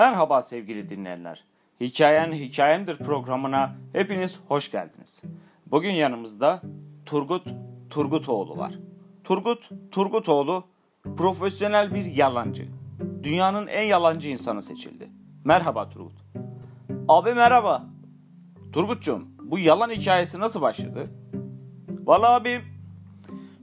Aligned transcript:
Merhaba 0.00 0.42
sevgili 0.42 0.88
dinleyenler. 0.88 1.44
Hikayen 1.80 2.32
Hikayemdir 2.32 2.98
programına 2.98 3.74
hepiniz 3.92 4.40
hoş 4.48 4.70
geldiniz. 4.70 5.22
Bugün 5.66 5.90
yanımızda 5.90 6.62
Turgut 7.06 7.48
Turgutoğlu 7.90 8.56
var. 8.58 8.74
Turgut 9.24 9.70
Turgutoğlu 9.90 10.64
profesyonel 11.16 11.94
bir 11.94 12.04
yalancı. 12.04 12.68
Dünyanın 13.22 13.66
en 13.66 13.82
yalancı 13.82 14.28
insanı 14.28 14.62
seçildi. 14.62 15.08
Merhaba 15.44 15.88
Turgut. 15.88 16.16
Abi 17.08 17.34
merhaba. 17.34 17.86
Turgut'cum 18.72 19.28
bu 19.42 19.58
yalan 19.58 19.90
hikayesi 19.90 20.40
nasıl 20.40 20.60
başladı? 20.60 21.04
Vallahi 21.88 22.30
abi 22.30 22.60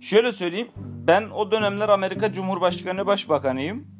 şöyle 0.01 0.31
söyleyeyim. 0.31 0.69
Ben 1.07 1.29
o 1.29 1.51
dönemler 1.51 1.89
Amerika 1.89 2.33
Cumhurbaşkanı 2.33 3.05
Başbakanıyım. 3.05 3.96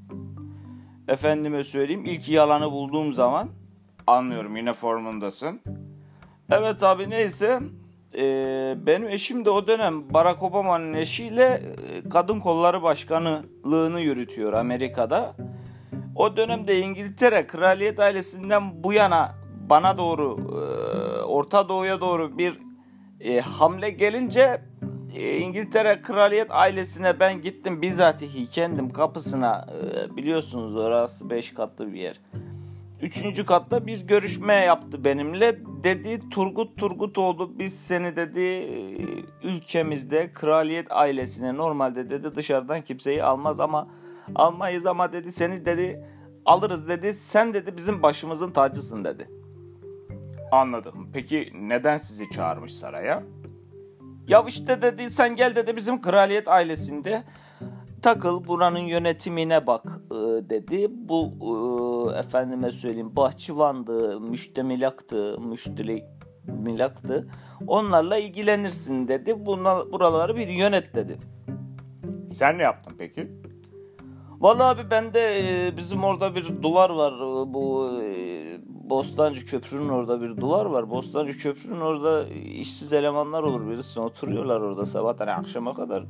Efendime 1.08 1.64
söyleyeyim 1.64 2.06
ilk 2.06 2.30
yalanı 2.30 2.72
bulduğum 2.72 3.14
zaman. 3.14 3.50
Anlıyorum 4.08 4.58
yine 4.58 4.74
formundasın. 4.74 5.62
Evet 6.50 6.84
abi 6.84 7.10
neyse. 7.10 7.60
Ee, 8.18 8.76
benim 8.86 9.08
eşim 9.08 9.46
de 9.46 9.50
o 9.50 9.68
dönem 9.68 10.14
Barack 10.14 10.44
Obama'nın 10.44 10.94
eşiyle 10.94 11.44
e, 11.44 12.10
Kadın 12.10 12.40
Kolları 12.40 12.84
Başkanlığını 12.84 14.02
yürütüyor 14.02 14.54
Amerika'da. 14.54 15.36
O 16.16 16.38
dönemde 16.38 16.80
İngiltere 16.80 17.48
kraliyet 17.48 18.00
ailesinden 18.00 18.84
bu 18.84 18.94
yana 18.94 19.36
bana 19.70 19.98
doğru 19.98 20.38
e, 20.40 21.22
Orta 21.22 21.70
Doğu'ya 21.70 22.02
doğru 22.02 22.38
bir 22.38 22.60
e, 23.20 23.40
hamle 23.40 23.90
gelince 23.90 24.62
e, 25.16 25.38
İngiltere 25.38 26.02
kraliyet 26.02 26.48
ailesine 26.52 27.20
ben 27.20 27.42
gittim 27.42 27.82
bizatihi 27.82 28.48
kendim 28.48 28.90
kapısına 28.90 29.68
e, 29.82 30.16
biliyorsunuz 30.18 30.76
orası 30.76 31.30
5 31.30 31.54
katlı 31.54 31.94
bir 31.94 32.00
yer. 32.00 32.20
Üçüncü 33.02 33.46
katta 33.46 33.88
bir 33.88 34.08
görüşme 34.08 34.54
yaptı 34.54 35.04
benimle. 35.04 35.60
Dedi 35.84 36.30
Turgut 36.30 36.78
Turgut 36.78 37.18
oldu 37.18 37.60
biz 37.60 37.80
seni 37.80 38.16
dedi 38.16 38.40
e, 38.40 38.68
ülkemizde 39.44 40.32
kraliyet 40.32 40.92
ailesine 40.92 41.58
normalde 41.58 42.10
dedi 42.10 42.36
dışarıdan 42.36 42.82
kimseyi 42.82 43.24
almaz 43.24 43.60
ama 43.60 43.88
almayız 44.36 44.86
ama 44.86 45.14
dedi 45.14 45.32
seni 45.32 45.66
dedi 45.66 46.06
alırız 46.46 46.90
dedi 46.90 47.14
sen 47.14 47.54
dedi 47.54 47.78
bizim 47.78 48.04
başımızın 48.04 48.52
tacısın 48.52 49.06
dedi. 49.06 49.30
Anladım. 50.52 51.10
Peki 51.14 51.52
neden 51.54 51.98
sizi 51.98 52.30
çağırmış 52.30 52.76
saraya? 52.76 53.24
Ya 54.28 54.44
işte 54.48 54.82
dedi 54.82 55.10
sen 55.12 55.36
gel 55.36 55.56
dedi 55.56 55.76
bizim 55.76 56.02
kraliyet 56.02 56.48
ailesinde 56.48 57.24
takıl 58.02 58.48
buranın 58.48 58.80
yönetimine 58.80 59.68
bak 59.68 59.84
e, 60.12 60.16
dedi. 60.50 60.88
Bu 60.90 61.32
e, 62.16 62.20
efendime 62.20 62.72
söyleyeyim 62.72 63.16
bahçıvandı, 63.16 64.20
müştemilaktı, 64.20 65.40
müştemilaktı. 65.42 67.28
Onlarla 67.68 68.18
ilgilenirsin 68.18 69.08
dedi. 69.08 69.46
Bunlar, 69.46 69.92
buraları 69.92 70.36
bir 70.36 70.48
yönet 70.48 70.96
dedi. 70.96 71.18
Sen 72.32 72.58
ne 72.58 72.64
yaptın 72.64 72.96
peki? 72.98 73.32
Vallahi 74.40 74.64
abi 74.64 74.92
bende 74.92 75.20
e, 75.40 75.78
bizim 75.78 76.04
orada 76.04 76.36
bir 76.36 76.62
duvar 76.62 76.90
var. 76.90 77.14
E, 77.14 77.54
bu 77.54 77.92
e, 78.02 78.08
Bostancı 78.90 79.46
Köprü'nün 79.46 79.90
orada 79.90 80.22
bir 80.22 80.38
duvar 80.38 80.66
var. 80.66 80.90
Bostancı 80.90 81.38
Köprü'nün 81.38 81.80
orada 81.80 82.28
işsiz 82.30 82.94
elemanlar 82.94 83.44
olur 83.44 83.70
birisi 83.70 84.00
oturuyorlar 84.00 84.62
orada 84.62 84.86
sabahtan 84.86 85.28
akşama 85.28 85.74
kadar. 85.74 86.04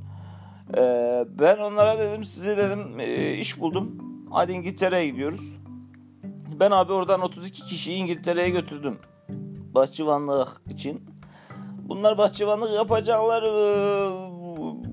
Ee, 0.77 1.25
ben 1.39 1.57
onlara 1.57 1.99
dedim 1.99 2.23
size 2.23 2.57
dedim 2.57 2.99
e, 2.99 3.33
iş 3.33 3.59
buldum. 3.61 3.97
Hadi 4.31 4.51
İngiltere'ye 4.51 5.09
gidiyoruz. 5.09 5.55
Ben 6.59 6.71
abi 6.71 6.93
oradan 6.93 7.21
32 7.21 7.65
kişiyi 7.65 7.95
İngiltere'ye 7.95 8.49
götürdüm. 8.49 8.97
Bahçıvanlık 9.73 10.61
için. 10.69 11.01
Bunlar 11.89 12.17
bahçıvanlık 12.17 12.71
yapacaklar. 12.71 13.43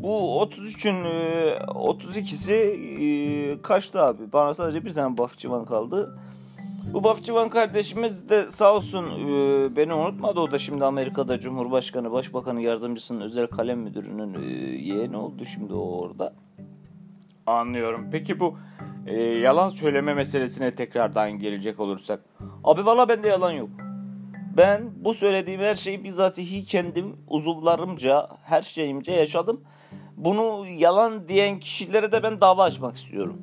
Bu 0.05 0.43
33'ün 0.45 1.05
e, 1.05 1.57
32'si 1.67 2.53
e, 2.55 3.63
kaçtı 3.63 4.03
abi. 4.03 4.33
Bana 4.33 4.55
sadece 4.55 4.85
bir 4.85 4.95
tane 4.95 5.19
bahçıvan 5.19 5.65
kaldı. 5.65 6.19
Bu 6.93 7.05
Bafçıvan 7.05 7.49
kardeşimiz 7.49 8.29
de 8.29 8.51
sağ 8.51 8.75
olsun 8.75 9.05
e, 9.05 9.77
beni 9.77 9.95
unutmadı. 9.95 10.41
O 10.41 10.51
da 10.51 10.59
şimdi 10.59 10.85
Amerika'da 10.85 11.41
Cumhurbaşkanı, 11.41 12.13
Başbakanı 12.13 12.61
Yardımcısının 12.63 13.21
özel 13.21 13.47
kalem 13.47 13.79
müdürünün 13.79 14.35
e, 14.35 14.47
yeğeni 14.77 15.17
oldu 15.17 15.45
şimdi 15.45 15.75
o 15.75 15.99
orada. 15.99 16.35
Anlıyorum. 17.47 18.09
Peki 18.13 18.41
bu 18.41 18.59
e, 19.07 19.23
yalan 19.23 19.69
söyleme 19.69 20.15
meselesine 20.15 20.75
tekrardan 20.75 21.39
gelecek 21.39 21.81
olursak. 21.81 22.21
Abi 22.65 22.87
valla 22.87 23.09
bende 23.09 23.29
yalan 23.29 23.53
yok. 23.53 23.71
Ben 24.57 24.91
bu 24.97 25.15
söylediğim 25.15 25.61
her 25.61 25.75
şeyi 25.75 26.05
bizatihi 26.05 26.65
kendim 26.65 27.17
uzuvlarımca, 27.29 28.29
her 28.45 28.63
şeyimce 28.63 29.13
yaşadım. 29.13 29.65
Bunu 30.17 30.67
yalan 30.69 31.29
diyen 31.29 31.61
kişilere 31.61 32.13
de 32.13 32.23
ben 32.23 32.41
dava 32.41 32.63
açmak 32.65 32.97
istiyorum. 32.97 33.43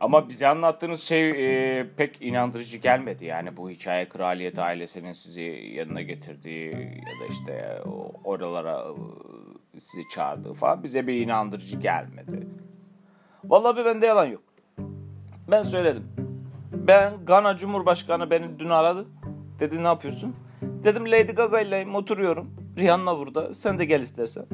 Ama 0.00 0.28
bize 0.28 0.48
anlattığınız 0.48 1.02
şey 1.02 1.30
e, 1.30 1.86
pek 1.96 2.22
inandırıcı 2.22 2.78
gelmedi. 2.78 3.24
Yani 3.24 3.56
bu 3.56 3.70
hikaye 3.70 4.08
kraliyet 4.08 4.58
ailesinin 4.58 5.12
sizi 5.12 5.42
yanına 5.74 6.02
getirdiği 6.02 6.70
ya 6.74 7.20
da 7.20 7.26
işte 7.30 7.78
oralara 8.24 8.84
e, 9.74 9.80
sizi 9.80 10.08
çağırdığı 10.08 10.54
falan 10.54 10.82
bize 10.82 11.06
bir 11.06 11.14
inandırıcı 11.14 11.80
gelmedi. 11.80 12.46
Vallahi 13.44 13.84
bende 13.84 14.06
yalan 14.06 14.26
yok. 14.26 14.42
Ben 15.50 15.62
söyledim. 15.62 16.08
Ben 16.72 17.26
Gana 17.26 17.56
Cumhurbaşkanı 17.56 18.30
beni 18.30 18.58
dün 18.58 18.70
aradı. 18.70 19.06
Dedi 19.60 19.82
ne 19.82 19.86
yapıyorsun? 19.86 20.34
Dedim 20.62 21.06
Lady 21.06 21.32
Gaga 21.32 21.60
ile 21.60 21.86
oturuyorum. 21.94 22.50
Rihanna 22.78 23.18
burada. 23.18 23.54
Sen 23.54 23.78
de 23.78 23.84
gel 23.84 24.02
istersen. 24.02 24.46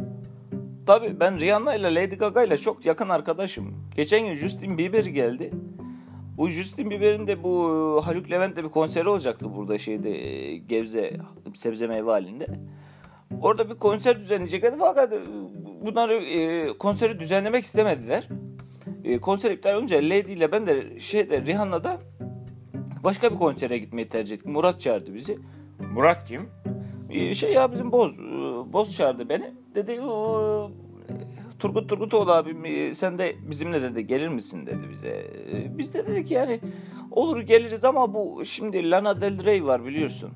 Tabii 0.87 1.21
ben 1.21 1.41
Rihanna 1.41 1.75
ile 1.75 1.95
Lady 1.95 2.15
Gaga 2.15 2.43
ile 2.43 2.59
çok 2.59 2.87
yakın 2.87 3.09
arkadaşım. 3.09 3.75
Geçen 3.97 4.27
gün 4.27 4.35
Justin 4.35 4.79
Bieber 4.79 5.05
geldi. 5.05 5.51
Bu 6.37 6.49
Justin 6.49 6.91
Bieber'in 6.91 7.27
de 7.27 7.43
bu 7.43 8.01
Haluk 8.05 8.31
Levent'te 8.31 8.65
bir 8.65 8.69
konseri 8.69 9.09
olacaktı 9.09 9.55
burada 9.57 9.79
şeyde 9.79 10.11
e, 10.11 10.57
Gebze 10.57 11.17
sebze 11.55 11.87
meyve 11.87 12.11
halinde. 12.11 12.47
Orada 13.41 13.71
bir 13.71 13.75
konser 13.75 14.21
düzenleyeceklerdi 14.21 14.77
fakat 14.79 15.13
e, 15.13 15.19
bunları 15.87 16.15
e, 16.15 16.69
konseri 16.79 17.21
düzenlemek 17.21 17.65
istemediler. 17.65 18.29
E, 19.05 19.19
konser 19.19 19.51
iptal 19.51 19.75
olunca 19.75 19.97
Lady 19.97 20.33
ile 20.33 20.53
ben 20.53 20.67
de 20.67 21.01
şeyde 21.01 21.43
Rihanna'da 21.43 22.01
başka 23.05 23.33
bir 23.33 23.37
konsere 23.37 23.79
gitmeyi 23.79 24.09
tercih 24.09 24.35
ettik. 24.35 24.47
Murat 24.47 24.81
çağırdı 24.81 25.15
bizi. 25.15 25.39
Murat 25.95 26.25
kim? 26.25 26.49
E, 27.11 27.35
şey 27.35 27.53
ya 27.53 27.73
bizim 27.73 27.93
Boz. 27.93 28.19
E, 28.19 28.23
Boz 28.73 28.97
çağırdı 28.97 29.29
beni. 29.29 29.55
Dedi 29.75 30.01
Turgut 31.59 31.89
Turgutoğlu 31.89 32.33
abi 32.33 32.95
sen 32.95 33.19
de 33.19 33.37
bizimle 33.51 33.83
dedi 33.83 34.07
gelir 34.07 34.29
misin 34.29 34.67
dedi 34.67 34.91
bize. 34.91 35.27
Biz 35.79 35.95
de 35.95 36.07
dedik 36.07 36.31
yani 36.31 36.61
olur 37.11 37.41
geliriz 37.41 37.85
ama 37.85 38.15
bu 38.15 38.45
şimdi 38.45 38.91
Lana 38.91 39.21
Del 39.21 39.45
Rey 39.45 39.65
var 39.65 39.85
biliyorsun. 39.85 40.31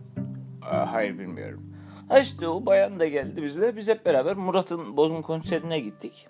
Hayır 0.61 1.19
bilmiyorum. 1.19 1.63
Ha 2.09 2.19
işte 2.19 2.49
o 2.49 2.67
bayan 2.67 3.01
da 3.01 3.07
geldi 3.07 3.43
bizle. 3.43 3.77
Biz 3.77 3.89
hep 3.89 4.07
beraber 4.07 4.37
Murat'ın 4.37 4.97
Boz'un 4.97 5.23
konserine 5.23 5.81
gittik. 5.81 6.29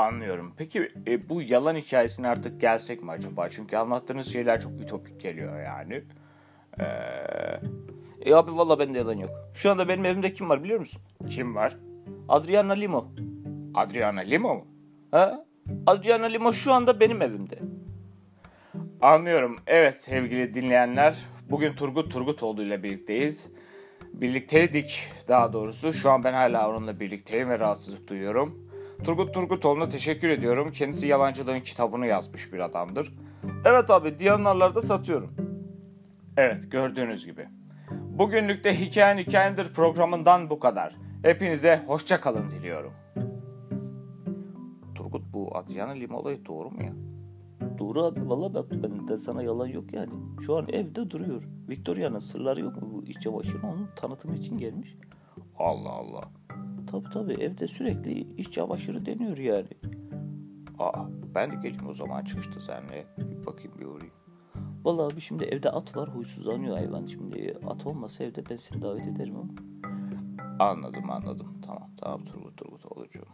Anlıyorum. 0.00 0.54
Peki 0.56 0.92
e, 1.06 1.28
bu 1.28 1.42
yalan 1.42 1.76
hikayesine 1.76 2.28
artık 2.28 2.60
gelsek 2.60 3.02
mi 3.02 3.10
acaba? 3.10 3.48
Çünkü 3.50 3.76
anlattığınız 3.76 4.32
şeyler 4.32 4.60
çok 4.60 4.72
ütopik 4.80 5.20
geliyor 5.20 5.66
yani. 5.66 6.02
Eee... 6.80 7.60
E 8.20 8.34
abi 8.34 8.56
valla 8.56 8.78
bende 8.78 8.98
yalan 8.98 9.14
yok. 9.18 9.30
Şu 9.54 9.70
anda 9.70 9.88
benim 9.88 10.04
evimde 10.04 10.32
kim 10.32 10.48
var 10.48 10.64
biliyor 10.64 10.80
musun? 10.80 11.02
Kim 11.30 11.54
var? 11.54 11.76
Adriana 12.28 12.72
Limo. 12.72 13.08
Adriana 13.74 14.20
Limo 14.20 14.54
mu? 14.54 14.66
Ha? 15.10 15.44
Adriana 15.86 16.26
Limo 16.26 16.52
şu 16.52 16.72
anda 16.72 17.00
benim 17.00 17.22
evimde. 17.22 17.58
Anlıyorum. 19.00 19.56
Evet 19.66 19.96
sevgili 19.96 20.54
dinleyenler. 20.54 21.18
Bugün 21.50 21.72
Turgut 21.72 22.12
Turgutoğlu 22.12 22.62
ile 22.62 22.82
birlikteyiz. 22.82 23.48
Birlikteydik 24.12 25.08
daha 25.28 25.52
doğrusu. 25.52 25.92
Şu 25.92 26.10
an 26.10 26.24
ben 26.24 26.32
hala 26.32 26.70
onunla 26.70 27.00
birlikteyim 27.00 27.48
ve 27.48 27.58
rahatsızlık 27.58 28.08
duyuyorum. 28.08 28.69
Turgut 29.04 29.34
Turgutoğlu'na 29.34 29.88
teşekkür 29.88 30.28
ediyorum. 30.28 30.72
Kendisi 30.72 31.08
Yalancılığın 31.08 31.60
kitabını 31.60 32.06
yazmış 32.06 32.52
bir 32.52 32.58
adamdır. 32.58 33.14
Evet 33.64 33.90
abi 33.90 34.18
Diyanarlarda 34.18 34.82
satıyorum. 34.82 35.34
Evet 36.36 36.70
gördüğünüz 36.70 37.26
gibi. 37.26 37.48
Bugünlük 37.90 38.64
de 38.64 38.74
Hikayen 38.80 39.18
Hikayemdir 39.18 39.74
programından 39.74 40.50
bu 40.50 40.58
kadar. 40.58 40.96
Hepinize 41.22 41.82
hoşça 41.86 42.20
kalın 42.20 42.50
diliyorum. 42.50 42.92
Turgut 44.94 45.22
bu 45.32 45.56
Adriana 45.56 45.92
Lima 45.92 46.18
olayı 46.18 46.46
doğru 46.46 46.70
mu 46.70 46.82
ya? 46.82 46.92
Doğru 47.78 48.02
abi 48.02 48.28
valla 48.28 48.54
bak 48.54 48.66
ben 48.72 49.08
de 49.08 49.16
sana 49.16 49.42
yalan 49.42 49.66
yok 49.66 49.92
yani. 49.92 50.12
Şu 50.46 50.56
an 50.56 50.66
evde 50.68 51.10
duruyor. 51.10 51.42
Victoria'nın 51.68 52.18
sırları 52.18 52.60
yok 52.60 52.82
mu? 52.82 52.88
Bu 52.92 53.04
iç 53.04 53.20
çamaşırı 53.20 53.66
onun 53.66 53.88
tanıtımı 53.96 54.36
için 54.36 54.58
gelmiş. 54.58 54.96
Allah 55.58 55.90
Allah. 55.90 56.39
Tabi 56.90 57.10
tabi 57.10 57.32
evde 57.32 57.68
sürekli 57.68 58.12
iç 58.36 58.52
çamaşırı 58.52 59.06
deniyor 59.06 59.38
yani. 59.38 59.68
Aa 60.78 61.04
ben 61.34 61.52
de 61.52 61.56
geleyim 61.56 61.88
o 61.88 61.94
zaman 61.94 62.24
çıkışta 62.24 62.60
seninle. 62.60 63.06
Bir 63.18 63.46
bakayım 63.46 63.72
bir 63.78 63.86
uğrayayım. 63.86 64.14
Vallahi 64.84 65.12
abi 65.14 65.20
şimdi 65.20 65.44
evde 65.44 65.70
at 65.70 65.96
var 65.96 66.08
huysuzlanıyor 66.08 66.76
hayvan. 66.76 67.04
Şimdi 67.04 67.58
at 67.66 67.86
olmasa 67.86 68.24
evde 68.24 68.42
ben 68.50 68.56
seni 68.56 68.82
davet 68.82 69.06
ederim 69.06 69.36
ama. 69.36 69.52
Anladım 70.58 71.10
anladım. 71.10 71.60
Tamam 71.66 71.90
tamam 71.96 72.24
Turgut 72.24 72.56
Turgut 72.56 72.86
Oğlucuğum. 72.86 73.28